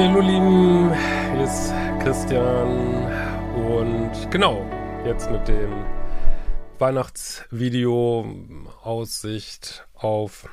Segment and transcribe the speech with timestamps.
[0.00, 0.94] Ja, hallo Lieben,
[1.34, 3.04] hier ist Christian
[3.68, 4.64] und genau,
[5.04, 5.84] jetzt mit dem
[6.78, 8.24] Weihnachtsvideo
[8.82, 10.48] Aussicht auf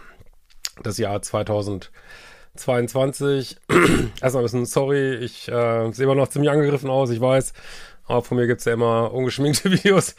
[0.83, 3.55] das Jahr 2022.
[4.21, 7.53] Erstmal ein bisschen sorry, ich äh, sehe immer noch ziemlich angegriffen aus, ich weiß,
[8.03, 10.17] aber von mir gibt es ja immer ungeschminkte Videos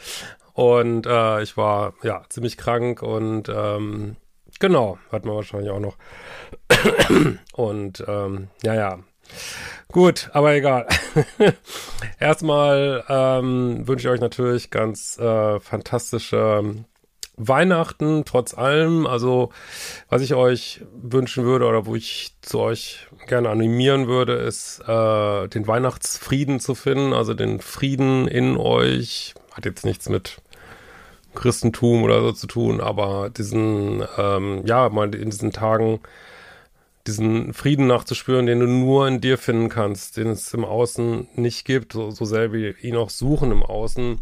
[0.53, 4.15] und äh, ich war ja ziemlich krank und ähm,
[4.59, 5.97] genau, hat man wahrscheinlich auch noch.
[7.53, 8.97] und ähm, ja, ja,
[9.91, 10.87] Gut, aber egal.
[12.19, 16.85] Erstmal ähm, wünsche ich euch natürlich ganz äh, fantastische
[17.39, 19.07] Weihnachten, trotz allem.
[19.07, 19.49] Also,
[20.09, 25.47] was ich euch wünschen würde oder wo ich zu euch gerne animieren würde, ist äh,
[25.47, 29.33] den Weihnachtsfrieden zu finden, also den Frieden in euch.
[29.53, 30.37] Hat jetzt nichts mit
[31.33, 35.99] Christentum oder so zu tun, aber diesen, ähm, ja, mal in diesen Tagen
[37.09, 41.65] diesen Frieden nachzuspüren, den du nur in dir finden kannst, den es im Außen nicht
[41.65, 44.19] gibt, so, so sehr wie ihn auch suchen im Außen,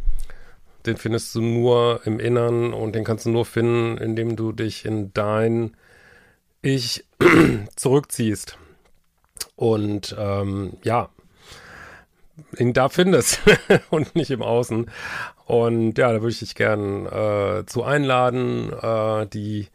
[0.86, 4.86] den findest du nur im Innern und den kannst du nur finden, indem du dich
[4.86, 5.76] in dein
[6.62, 7.06] Ich
[7.76, 8.58] zurückziehst.
[9.58, 11.10] Und ähm, ja,
[12.58, 13.42] ihn da findest
[13.90, 14.90] und nicht im Außen.
[15.46, 19.68] Und ja, da würde ich dich gern äh, zu einladen, äh, die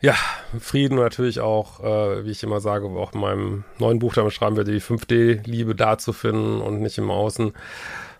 [0.00, 0.14] ja,
[0.60, 4.56] Frieden natürlich auch, äh, wie ich immer sage, auch in meinem neuen Buch, damit schreiben
[4.56, 7.52] wir die 5D-Liebe da zu finden und nicht im Außen.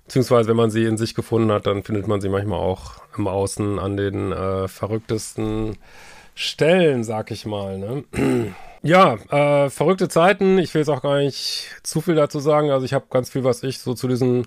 [0.07, 3.27] Beziehungsweise, wenn man sie in sich gefunden hat, dann findet man sie manchmal auch im
[3.27, 5.77] Außen an den äh, verrücktesten
[6.35, 7.79] Stellen, sag ich mal.
[7.79, 8.05] Ne?
[8.83, 10.59] ja, äh, verrückte Zeiten.
[10.59, 12.71] Ich will jetzt auch gar nicht zu viel dazu sagen.
[12.71, 14.47] Also ich habe ganz viel, was ich so zu diesen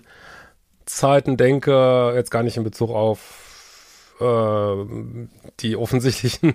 [0.86, 4.74] Zeiten denke, jetzt gar nicht in Bezug auf äh,
[5.60, 6.54] die offensichtlichen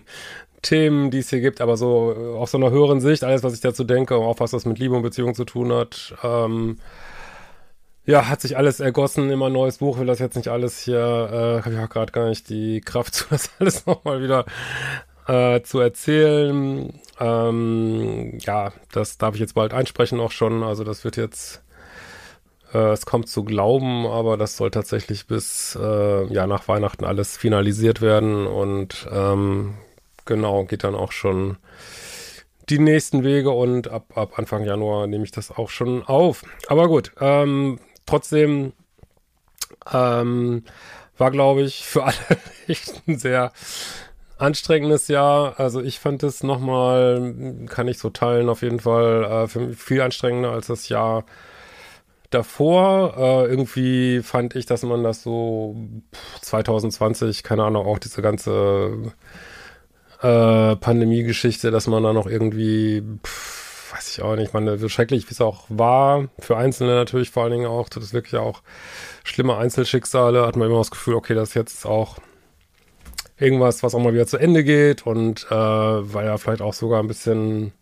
[0.66, 3.54] Themen, die es hier gibt, aber so äh, auf so einer höheren Sicht, alles, was
[3.54, 6.78] ich dazu denke, auch was das mit Liebe und Beziehung zu tun hat, ähm,
[8.06, 11.00] ja, hat sich alles ergossen, immer ein neues Buch, will das jetzt nicht alles hier,
[11.00, 14.46] äh, habe ich auch gerade gar nicht die Kraft zu, das alles nochmal wieder
[15.28, 17.00] äh, zu erzählen.
[17.20, 21.64] Ähm, ja, das darf ich jetzt bald einsprechen auch schon, also das wird jetzt,
[22.74, 27.38] äh, es kommt zu glauben, aber das soll tatsächlich bis, äh, ja, nach Weihnachten alles
[27.38, 29.76] finalisiert werden und ähm,
[30.26, 31.58] genau, geht dann auch schon
[32.70, 36.44] die nächsten Wege und ab, ab Anfang Januar nehme ich das auch schon auf.
[36.68, 38.74] Aber gut, ähm, trotzdem
[39.92, 40.64] ähm,
[41.18, 42.16] war, glaube ich, für alle
[42.68, 43.52] echt ein sehr
[44.38, 45.60] anstrengendes Jahr.
[45.60, 50.52] Also ich fand es nochmal, kann ich so teilen, auf jeden Fall äh, viel anstrengender
[50.52, 51.26] als das Jahr
[52.32, 53.16] davor.
[53.18, 55.76] Äh, irgendwie fand ich, dass man das so
[56.42, 59.10] 2020, keine Ahnung, auch diese ganze äh,
[60.20, 65.32] Pandemie-Geschichte, dass man da noch irgendwie, pff, weiß ich auch nicht, man, so schrecklich wie
[65.32, 68.62] es auch war, für Einzelne natürlich vor allen Dingen auch, das ist wirklich auch
[69.24, 72.18] schlimme Einzelschicksale, hat man immer das Gefühl, okay, das ist jetzt auch
[73.38, 77.02] irgendwas, was auch mal wieder zu Ende geht und äh, war ja vielleicht auch sogar
[77.02, 77.74] ein bisschen,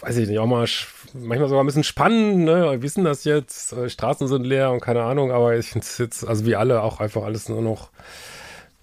[0.00, 0.66] weiß ich nicht, auch mal
[1.14, 2.70] manchmal sogar ein bisschen spannend, ne?
[2.72, 5.98] Wir wissen das jetzt, äh, Straßen sind leer und keine Ahnung, aber ich finde es
[5.98, 7.90] jetzt, also wie alle, auch einfach alles nur noch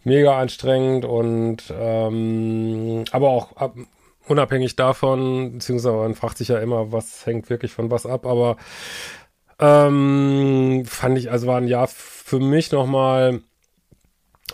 [0.03, 3.75] mega anstrengend und ähm, aber auch ab,
[4.27, 8.57] unabhängig davon, beziehungsweise man fragt sich ja immer, was hängt wirklich von was ab, aber
[9.59, 13.41] ähm, fand ich, also war ein Jahr für mich nochmal,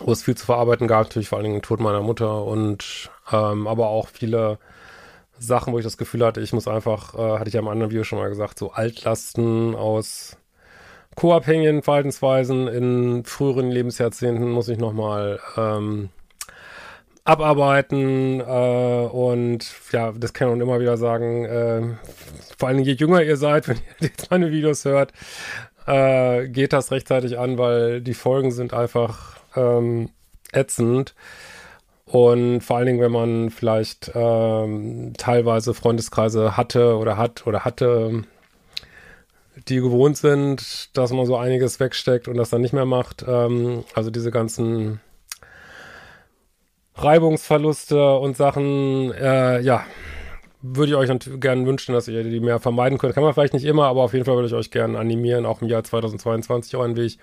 [0.00, 3.10] wo es viel zu verarbeiten gab, natürlich vor allen Dingen den Tod meiner Mutter und
[3.32, 4.58] ähm, aber auch viele
[5.38, 7.90] Sachen, wo ich das Gefühl hatte, ich muss einfach, äh, hatte ich ja im anderen
[7.90, 10.36] Video schon mal gesagt, so Altlasten aus
[11.16, 16.10] co-abhängigen Verhaltensweisen in früheren Lebensjahrzehnten muss ich nochmal ähm,
[17.24, 21.82] abarbeiten äh, und ja, das kann man immer wieder sagen, äh,
[22.58, 25.12] vor allem je jünger ihr seid, wenn ihr jetzt meine Videos hört,
[25.86, 30.10] äh, geht das rechtzeitig an, weil die Folgen sind einfach ähm,
[30.52, 31.14] ätzend.
[32.06, 38.24] Und vor allen Dingen, wenn man vielleicht ähm, teilweise Freundeskreise hatte oder hat oder hatte,
[39.68, 43.24] die gewohnt sind, dass man so einiges wegsteckt und das dann nicht mehr macht.
[43.26, 45.00] Ähm, also diese ganzen
[46.94, 49.84] Reibungsverluste und Sachen, äh, ja,
[50.62, 53.14] würde ich euch gerne wünschen, dass ihr die mehr vermeiden könnt.
[53.14, 55.62] Kann man vielleicht nicht immer, aber auf jeden Fall würde ich euch gerne animieren, auch
[55.62, 57.18] im Jahr 2022 euren Weg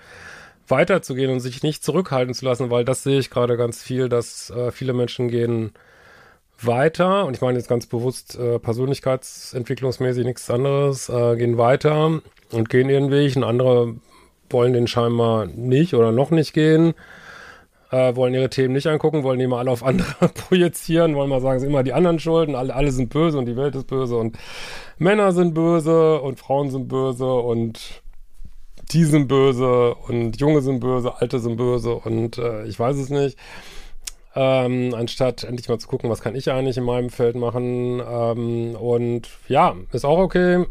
[0.66, 4.50] weiterzugehen und sich nicht zurückhalten zu lassen, weil das sehe ich gerade ganz viel, dass
[4.50, 5.72] äh, viele Menschen gehen
[6.60, 12.20] weiter, und ich meine jetzt ganz bewusst äh, persönlichkeitsentwicklungsmäßig nichts anderes, äh, gehen weiter
[12.50, 13.94] und gehen ihren Weg und andere
[14.50, 16.94] wollen den scheinbar nicht oder noch nicht gehen,
[17.90, 21.40] äh, wollen ihre Themen nicht angucken, wollen die mal alle auf andere projizieren, wollen mal
[21.40, 23.86] sagen, es sind immer die anderen schulden, alle, alle sind böse und die Welt ist
[23.86, 24.38] böse und
[24.98, 28.02] Männer sind böse und Frauen sind böse und
[28.92, 33.10] die sind böse und Junge sind böse, Alte sind böse und äh, ich weiß es
[33.10, 33.38] nicht.
[34.34, 38.00] Ähm, anstatt endlich mal zu gucken, was kann ich eigentlich in meinem Feld machen.
[38.00, 40.64] Ähm, und ja, ist auch okay.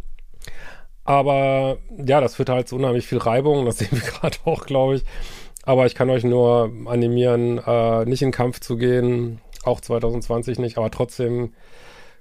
[1.03, 3.65] Aber ja, das führt halt zu unheimlich viel Reibung.
[3.65, 5.03] Das sehen wir gerade auch, glaube ich.
[5.63, 9.41] Aber ich kann euch nur animieren, äh, nicht in Kampf zu gehen.
[9.63, 11.53] Auch 2020 nicht, aber trotzdem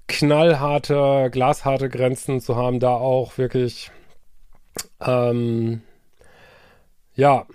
[0.09, 3.91] knallharte, glasharte Grenzen zu haben, da auch wirklich
[5.01, 5.83] ähm,
[7.15, 7.47] ja,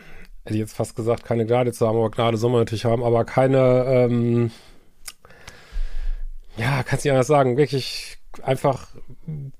[0.43, 3.03] hätte ich jetzt fast gesagt, keine Gnade zu haben, aber Gnade soll man natürlich haben,
[3.03, 4.51] aber keine, ähm,
[6.57, 8.87] ja, kannst nicht anders sagen, wirklich einfach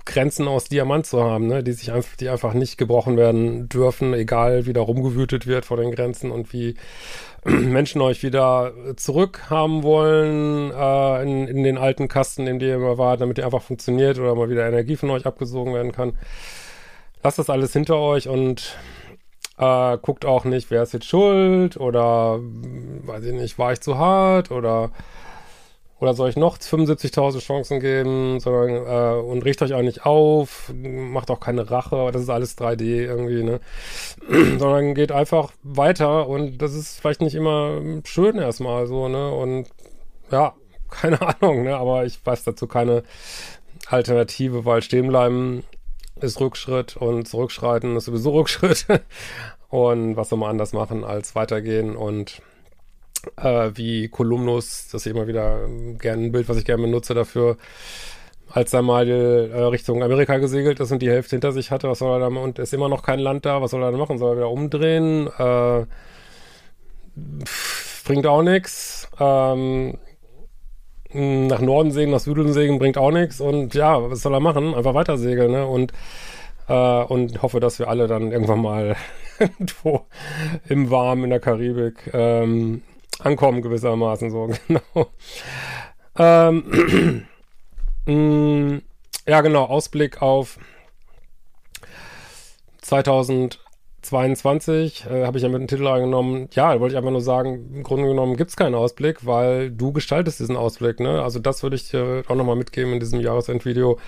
[0.06, 4.14] Grenzen aus Diamant zu haben, ne, die sich einfach, die einfach nicht gebrochen werden dürfen,
[4.14, 6.76] egal wie da rumgewütet wird vor den Grenzen und wie
[7.46, 12.98] Menschen euch wieder zurückhaben wollen äh, in, in den alten Kasten, in dem ihr immer
[12.98, 16.14] wart, damit ihr einfach funktioniert oder mal wieder Energie von euch abgesogen werden kann.
[17.24, 18.78] Lasst das alles hinter euch und
[19.58, 23.98] äh, guckt auch nicht, wer ist jetzt schuld oder weiß ich nicht, war ich zu
[23.98, 24.92] hart oder
[26.02, 30.74] oder soll ich noch 75.000 Chancen geben, sondern äh, und richtet euch auch nicht auf,
[30.74, 33.60] macht auch keine Rache, das ist alles 3D irgendwie, ne?
[34.58, 39.32] sondern geht einfach weiter und das ist vielleicht nicht immer schön erstmal so, ne?
[39.32, 39.68] Und
[40.32, 40.56] ja,
[40.90, 41.78] keine Ahnung, ne?
[41.78, 43.04] Aber ich weiß dazu keine
[43.86, 45.64] Alternative, weil stehen bleiben
[46.24, 48.86] ist Rückschritt und Zurückschreiten ist sowieso Rückschritt.
[49.70, 52.42] und was soll man anders machen als weitergehen und
[53.38, 55.68] äh, wie Kolumnus, das ist immer wieder
[56.00, 57.58] gerne ein Bild, was ich gerne benutze dafür,
[58.50, 62.00] als er mal äh, Richtung Amerika gesegelt ist und die Hälfte hinter sich hatte, was
[62.00, 64.18] soll er da und ist immer noch kein Land da, was soll er da machen?
[64.18, 65.28] Soll er wieder umdrehen?
[65.38, 65.86] Äh,
[68.06, 69.10] bringt auch nichts.
[69.20, 69.98] Ähm,
[71.14, 73.42] nach Norden segeln, nach Süden segeln bringt auch nichts.
[73.42, 74.74] Und ja, was soll er machen?
[74.74, 75.66] Einfach weiter segeln, ne?
[75.66, 75.94] Und,
[76.68, 78.96] äh, und hoffe, dass wir alle dann irgendwann mal
[79.40, 80.06] irgendwo
[80.68, 82.82] im Warmen in der Karibik ähm,
[83.20, 85.08] ankommen, gewissermaßen so, genau.
[86.18, 87.26] Ähm,
[88.06, 88.82] mm,
[89.28, 90.58] ja, genau, Ausblick auf
[92.82, 93.60] 2000
[94.02, 96.50] 22 äh, habe ich ja mit dem Titel angenommen.
[96.54, 99.92] Ja, wollte ich einfach nur sagen, im Grunde genommen gibt es keinen Ausblick, weil du
[99.92, 101.00] gestaltest diesen Ausblick.
[101.00, 101.22] Ne?
[101.22, 104.00] Also das würde ich dir auch nochmal mitgeben in diesem Jahresendvideo.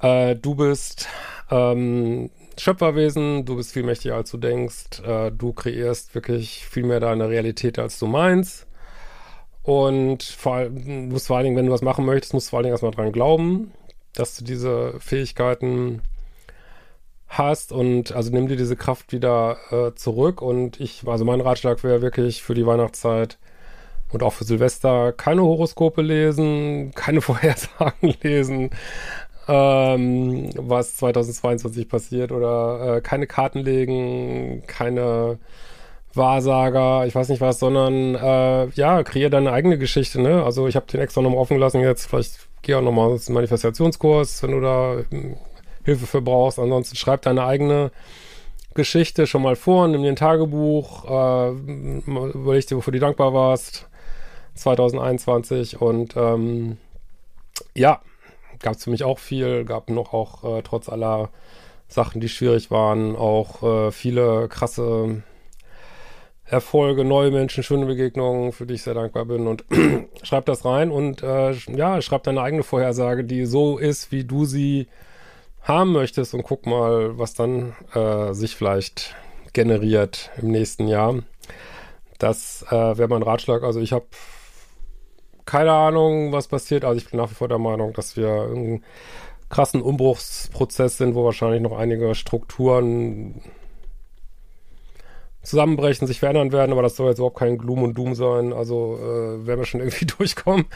[0.00, 1.08] Äh, du bist
[1.50, 5.00] ähm, Schöpferwesen, du bist viel mächtiger als du denkst.
[5.04, 8.66] Äh, du kreierst wirklich viel mehr deine Realität als du meinst.
[9.62, 12.64] Und vor musst vor allen Dingen, wenn du was machen möchtest, musst du vor allen
[12.64, 13.72] Dingen erstmal dran glauben,
[14.12, 16.02] dass du diese Fähigkeiten
[17.38, 21.82] hast und also nimm dir diese Kraft wieder äh, zurück und ich, also mein Ratschlag
[21.84, 23.38] wäre wirklich für die Weihnachtszeit
[24.12, 28.70] und auch für Silvester keine Horoskope lesen, keine Vorhersagen lesen,
[29.48, 35.38] ähm, was 2022 passiert oder äh, keine Karten legen, keine
[36.14, 40.44] Wahrsager, ich weiß nicht was, sondern äh, ja, kreier deine eigene Geschichte, ne?
[40.44, 44.42] Also ich habe den extra nochmal offen gelassen jetzt, vielleicht geh auch nochmal ins Manifestationskurs,
[44.42, 44.96] wenn du da
[45.84, 46.58] Hilfe für brauchst.
[46.58, 47.90] Ansonsten schreib deine eigene
[48.74, 53.88] Geschichte schon mal vor, nimm dir ein Tagebuch, äh, überleg dir, wofür du dankbar warst
[54.54, 56.78] 2021 und ähm,
[57.74, 58.00] ja,
[58.60, 61.30] gab es für mich auch viel, gab noch auch äh, trotz aller
[61.88, 65.22] Sachen, die schwierig waren, auch äh, viele krasse
[66.44, 69.64] Erfolge, neue Menschen, schöne Begegnungen, für die ich sehr dankbar bin und
[70.22, 74.44] schreib das rein und äh, ja, schreib deine eigene Vorhersage, die so ist, wie du
[74.44, 74.88] sie
[75.64, 79.16] haben möchtest und guck mal, was dann äh, sich vielleicht
[79.52, 81.22] generiert im nächsten Jahr.
[82.18, 83.62] Das äh, wäre mein Ratschlag.
[83.62, 84.06] Also ich habe
[85.46, 86.84] keine Ahnung, was passiert.
[86.84, 88.84] Also ich bin nach wie vor der Meinung, dass wir einen
[89.48, 93.42] krassen Umbruchsprozess sind, wo wahrscheinlich noch einige Strukturen
[95.42, 98.52] zusammenbrechen, sich verändern werden, aber das soll jetzt überhaupt kein Gloom und Doom sein.
[98.52, 100.66] Also äh, werden wir schon irgendwie durchkommen.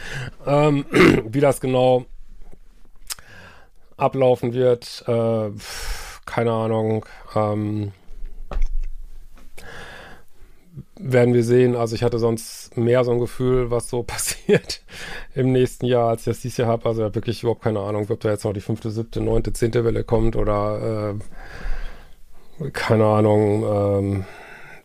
[0.45, 0.85] Ähm,
[1.27, 2.05] wie das genau
[3.99, 5.49] ablaufen wird, äh,
[6.25, 7.05] keine Ahnung.
[7.35, 7.91] Ähm,
[10.99, 11.75] werden wir sehen.
[11.75, 14.81] Also ich hatte sonst mehr so ein Gefühl, was so passiert
[15.33, 16.87] im nächsten Jahr, als ich das dieses Jahr habe.
[16.87, 20.03] Also wirklich überhaupt keine Ahnung, ob da jetzt noch die fünfte, siebte, neunte, zehnte Welle
[20.03, 21.15] kommt oder
[22.59, 24.25] äh, keine Ahnung.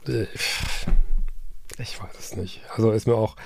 [0.06, 0.24] Ähm,
[1.78, 2.60] ich weiß es nicht.
[2.74, 3.36] Also ist mir auch,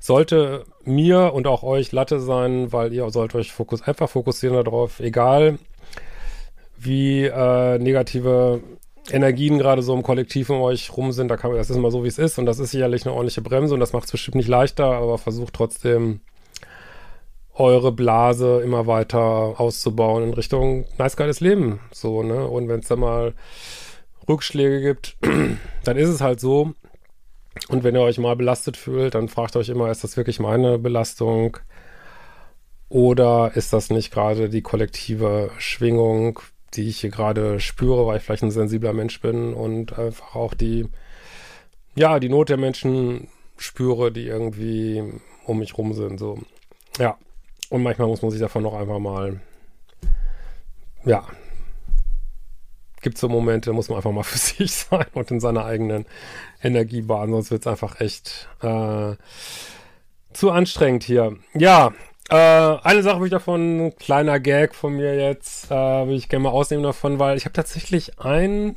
[0.00, 5.00] sollte mir und auch euch Latte sein, weil ihr sollt euch fokus, einfach fokussieren darauf,
[5.00, 5.58] egal
[6.78, 8.60] wie äh, negative
[9.10, 11.90] Energien gerade so im Kollektiv um euch rum sind, da kann man, das ist immer
[11.90, 14.12] so, wie es ist und das ist sicherlich eine ordentliche Bremse und das macht es
[14.12, 16.20] bestimmt nicht leichter, aber versucht trotzdem
[17.54, 22.88] eure Blase immer weiter auszubauen in Richtung nice geiles Leben, so, ne, und wenn es
[22.88, 23.34] da mal
[24.26, 25.16] Rückschläge gibt,
[25.84, 26.72] dann ist es halt so
[27.68, 30.78] und wenn ihr euch mal belastet fühlt, dann fragt euch immer, ist das wirklich meine
[30.78, 31.58] Belastung
[32.88, 36.40] oder ist das nicht gerade die kollektive Schwingung,
[36.74, 40.54] die ich hier gerade spüre, weil ich vielleicht ein sensibler Mensch bin und einfach auch
[40.54, 40.88] die,
[41.94, 45.02] ja, die Not der Menschen spüre, die irgendwie
[45.46, 46.38] um mich rum sind, so.
[46.98, 47.16] Ja.
[47.70, 49.40] Und manchmal muss man sich davon noch einfach mal,
[51.04, 51.24] ja,
[53.04, 56.06] gibt so Momente, muss man einfach mal für sich sein und in seiner eigenen
[56.60, 59.14] Energie baden, sonst wird es einfach echt äh,
[60.32, 61.36] zu anstrengend hier.
[61.54, 61.92] Ja,
[62.30, 65.74] äh, eine Sache will ich davon, ein kleiner Gag von mir jetzt, äh,
[66.08, 68.76] will ich gerne mal ausnehmen davon, weil ich habe tatsächlich ein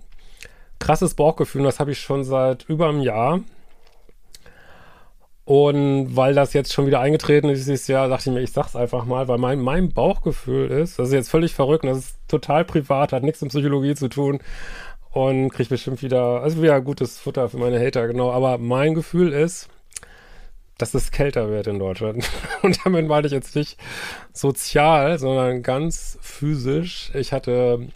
[0.80, 3.40] krasses Bauchgefühl, und das habe ich schon seit über einem Jahr.
[5.48, 8.76] Und weil das jetzt schon wieder eingetreten ist dieses Jahr, dachte ich mir, ich sag's
[8.76, 12.66] einfach mal, weil mein, mein Bauchgefühl ist, das ist jetzt völlig verrückt, das ist total
[12.66, 14.42] privat, hat nichts mit Psychologie zu tun
[15.14, 18.30] und kriegt bestimmt wieder, also wieder gutes Futter für meine Hater, genau.
[18.30, 19.70] Aber mein Gefühl ist,
[20.78, 22.30] dass es kälter wird in Deutschland.
[22.62, 23.78] Und damit meine ich jetzt nicht
[24.34, 27.10] sozial, sondern ganz physisch.
[27.14, 27.88] Ich hatte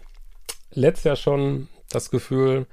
[0.72, 2.66] letztes Jahr schon das Gefühl,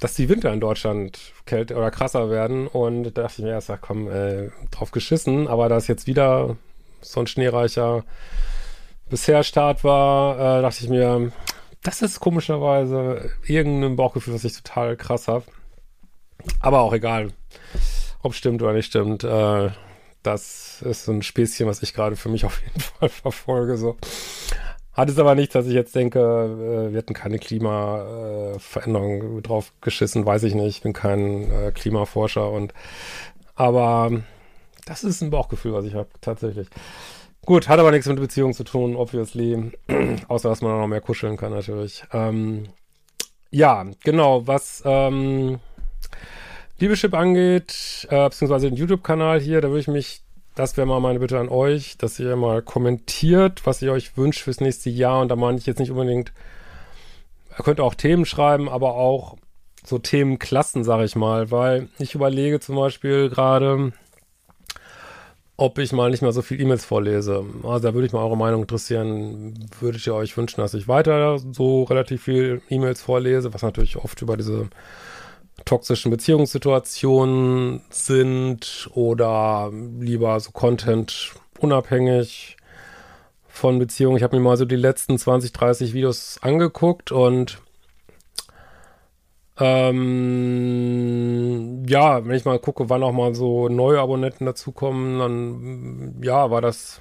[0.00, 2.66] dass die Winter in Deutschland kälter oder krasser werden.
[2.66, 5.48] Und da dachte ich mir erst, ach komm, äh, drauf geschissen.
[5.48, 6.56] Aber da es jetzt wieder
[7.00, 8.04] so ein schneereicher
[9.08, 11.32] bisher Start war, äh, dachte ich mir,
[11.82, 15.44] das ist komischerweise irgendein Bauchgefühl, was ich total krass habe.
[16.60, 17.32] Aber auch egal
[18.22, 19.70] ob stimmt oder nicht stimmt, äh,
[20.22, 23.76] das ist so ein Späßchen, was ich gerade für mich auf jeden Fall verfolge.
[23.76, 23.96] So.
[24.98, 30.26] Hat es aber nicht, dass ich jetzt denke, äh, wir hätten keine Klimaveränderung drauf geschissen,
[30.26, 30.78] weiß ich nicht.
[30.78, 32.74] Ich bin kein äh, Klimaforscher und
[33.54, 34.10] aber
[34.86, 36.66] das ist ein Bauchgefühl, was ich habe, tatsächlich.
[37.46, 39.70] Gut, hat aber nichts mit Beziehung zu tun, obviously.
[40.26, 42.02] Außer, dass man noch mehr kuscheln kann, natürlich.
[42.12, 42.64] Ähm,
[43.52, 45.60] ja, genau, was ähm,
[46.80, 50.22] Liebeschip angeht, äh, beziehungsweise den YouTube-Kanal hier, da würde ich mich,
[50.58, 54.40] das wäre mal meine Bitte an euch, dass ihr mal kommentiert, was ihr euch wünscht
[54.40, 55.20] fürs nächste Jahr.
[55.20, 56.32] Und da meine ich jetzt nicht unbedingt,
[57.56, 59.36] ihr könnt auch Themen schreiben, aber auch
[59.84, 63.92] so Themenklassen, sage ich mal, weil ich überlege zum Beispiel gerade,
[65.56, 67.44] ob ich mal nicht mehr so viel E-Mails vorlese.
[67.62, 69.54] Also da würde ich mal eure Meinung interessieren.
[69.78, 74.20] Würdet ihr euch wünschen, dass ich weiter so relativ viel E-Mails vorlese, was natürlich oft
[74.22, 74.68] über diese
[75.64, 82.56] toxischen Beziehungssituationen sind oder lieber so Content unabhängig
[83.46, 84.16] von Beziehungen.
[84.16, 87.60] Ich habe mir mal so die letzten 20, 30 Videos angeguckt und
[89.60, 90.24] ähm,
[91.88, 96.60] ja, wenn ich mal gucke, wann auch mal so neue Abonnenten dazukommen, dann ja, war
[96.60, 97.00] das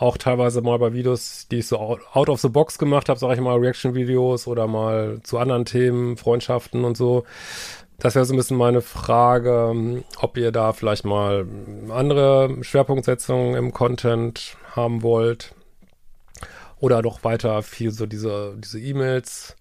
[0.00, 3.34] auch teilweise mal bei Videos, die ich so out of the box gemacht habe, sage
[3.34, 7.24] ich mal, Reaction-Videos oder mal zu anderen Themen, Freundschaften und so.
[7.98, 11.46] Das wäre so ein bisschen meine Frage, ob ihr da vielleicht mal
[11.90, 15.54] andere Schwerpunktsetzungen im Content haben wollt
[16.78, 19.54] oder doch weiter viel so diese diese E-Mails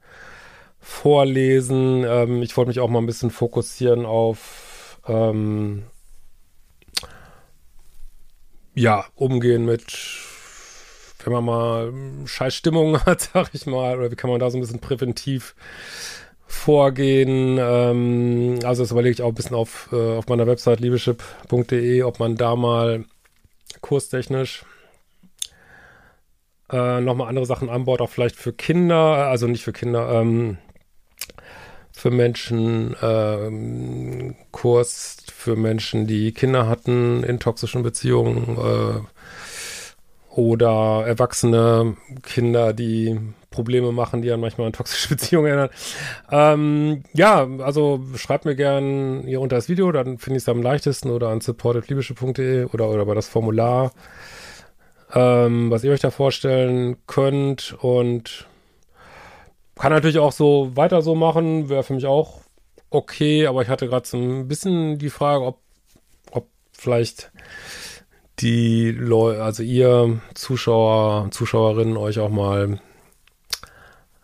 [0.79, 2.05] vorlesen.
[2.07, 5.83] Ähm, ich wollte mich auch mal ein bisschen fokussieren auf ähm,
[8.73, 9.91] ja, umgehen mit
[11.29, 11.93] wenn man mal
[12.25, 15.55] scheiß Stimmung hat, sag ich mal, oder wie kann man da so ein bisschen präventiv
[16.47, 17.57] vorgehen.
[17.59, 22.19] Ähm, also das überlege ich auch ein bisschen auf, äh, auf meiner Website liebeschip.de, ob
[22.19, 23.05] man da mal
[23.81, 24.65] kurstechnisch
[26.71, 30.57] äh, nochmal andere Sachen anbaut, auch vielleicht für Kinder, also nicht für Kinder, ähm,
[31.91, 39.01] für Menschen, ähm, Kurs für Menschen, die Kinder hatten in toxischen Beziehungen, äh,
[40.29, 43.19] oder erwachsene Kinder, die
[43.49, 45.69] Probleme machen, die dann manchmal an toxische Beziehungen erinnern.
[46.31, 50.61] Ähm, ja, also schreibt mir gern hier unter das Video, dann finde ich es am
[50.61, 53.91] leichtesten oder an supportedliebische.de oder, oder über das Formular,
[55.13, 58.47] ähm, was ihr euch da vorstellen könnt und
[59.75, 62.41] kann natürlich auch so weiter so machen, wäre für mich auch
[62.89, 65.59] okay, aber ich hatte gerade so ein bisschen die Frage, ob,
[66.31, 67.31] ob vielleicht
[68.39, 72.79] die Leute, also ihr Zuschauer, Zuschauerinnen euch auch mal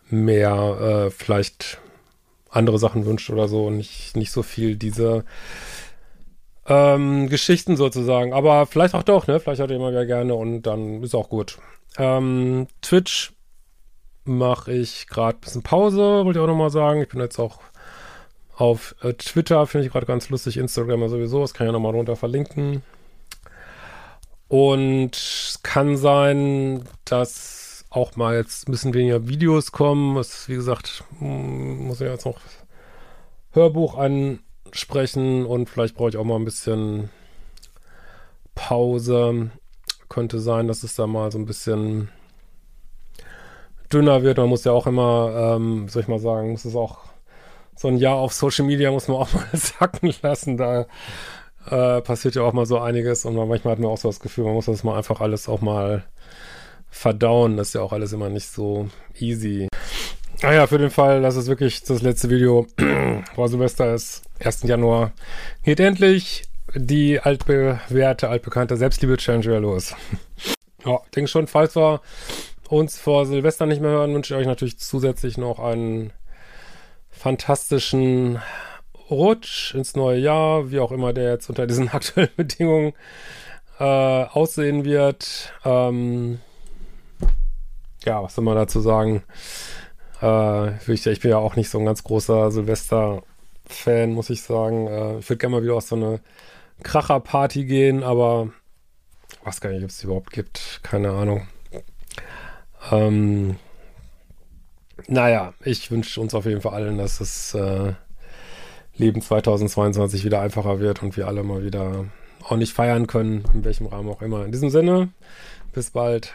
[0.08, 1.78] mehr äh, vielleicht
[2.50, 5.24] andere Sachen wünscht oder so und nicht, nicht so viel diese
[6.66, 8.32] ähm, Geschichten sozusagen.
[8.32, 9.40] Aber vielleicht auch doch, ne?
[9.40, 11.58] Vielleicht hat ihr immer wieder gerne und dann ist auch gut.
[11.98, 13.32] Ähm, Twitch
[14.24, 17.02] mache ich gerade ein bisschen Pause, wollte ich auch nochmal sagen.
[17.02, 17.60] Ich bin jetzt auch
[18.56, 21.92] auf äh, Twitter, finde ich gerade ganz lustig, Instagram sowieso, das kann ich ja nochmal
[21.92, 22.82] runter verlinken.
[24.48, 30.16] Und es kann sein, dass auch mal jetzt ein bisschen weniger Videos kommen.
[30.16, 32.38] Das, wie gesagt, hm, muss ich jetzt noch
[33.52, 37.10] Hörbuch ansprechen und vielleicht brauche ich auch mal ein bisschen
[38.54, 39.50] Pause.
[40.08, 42.10] Könnte sein, dass es da mal so ein bisschen
[43.92, 44.38] dünner wird.
[44.38, 46.98] Man muss ja auch immer, ähm, soll ich mal sagen, muss es auch
[47.76, 50.56] so ein Jahr auf Social Media muss man auch mal sacken lassen.
[50.56, 50.86] Da
[51.70, 54.44] äh, passiert ja auch mal so einiges und manchmal hat man auch so das Gefühl,
[54.44, 56.04] man muss das mal einfach alles auch mal
[56.90, 57.56] verdauen.
[57.56, 59.68] Das ist ja auch alles immer nicht so easy.
[60.42, 62.66] Ah ja, für den Fall, dass es wirklich das letzte Video
[63.34, 64.64] vor Silvester ist, 1.
[64.64, 65.12] Januar,
[65.64, 66.44] geht endlich
[66.74, 69.94] die altbewährte, altbekannte Selbstliebe-Challenge wieder los.
[70.84, 72.00] ja, denke schon, falls wir
[72.68, 76.12] uns vor Silvester nicht mehr hören, wünsche ich euch natürlich zusätzlich noch einen
[77.10, 78.40] fantastischen
[79.10, 82.92] Rutsch ins neue Jahr, wie auch immer der jetzt unter diesen aktuellen Bedingungen
[83.78, 85.52] äh, aussehen wird.
[85.64, 86.40] Ähm,
[88.04, 89.22] ja, was soll man dazu sagen?
[90.22, 94.86] Äh, ich bin ja auch nicht so ein ganz großer Silvester-Fan, muss ich sagen.
[94.86, 96.20] Äh, ich würde gerne mal wieder auf so eine
[96.82, 98.48] Kracher-Party gehen, aber
[99.44, 100.80] was gar nicht, ob es überhaupt gibt.
[100.82, 101.46] Keine Ahnung.
[102.90, 103.56] Ähm,
[105.08, 107.92] naja, ich wünsche uns auf jeden Fall allen, dass das äh,
[108.98, 112.06] Leben 2022 wieder einfacher wird und wir alle mal wieder
[112.48, 114.44] ordentlich feiern können, in welchem Rahmen auch immer.
[114.44, 115.10] In diesem Sinne,
[115.72, 116.34] bis bald.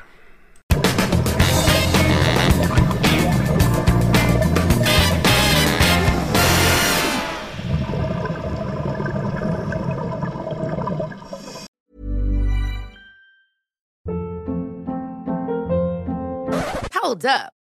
[17.04, 17.61] Hold up.